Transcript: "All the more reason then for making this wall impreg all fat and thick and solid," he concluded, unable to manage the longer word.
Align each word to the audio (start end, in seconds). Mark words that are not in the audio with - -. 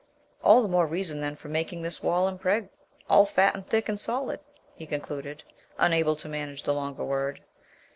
"All 0.43 0.63
the 0.63 0.67
more 0.67 0.87
reason 0.87 1.21
then 1.21 1.35
for 1.35 1.47
making 1.47 1.83
this 1.83 2.01
wall 2.01 2.27
impreg 2.27 2.69
all 3.07 3.23
fat 3.27 3.53
and 3.53 3.67
thick 3.67 3.87
and 3.87 3.99
solid," 3.99 4.39
he 4.73 4.87
concluded, 4.87 5.43
unable 5.77 6.15
to 6.15 6.27
manage 6.27 6.63
the 6.63 6.73
longer 6.73 7.05
word. 7.05 7.39